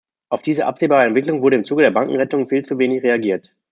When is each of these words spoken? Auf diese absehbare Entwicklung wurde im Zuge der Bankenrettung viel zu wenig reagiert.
Auf 0.29 0.41
diese 0.41 0.65
absehbare 0.65 1.05
Entwicklung 1.05 1.43
wurde 1.43 1.57
im 1.57 1.63
Zuge 1.63 1.83
der 1.83 1.91
Bankenrettung 1.91 2.49
viel 2.49 2.65
zu 2.65 2.79
wenig 2.79 3.03
reagiert. 3.03 3.53